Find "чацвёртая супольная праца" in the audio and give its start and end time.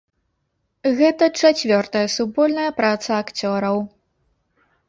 1.43-3.09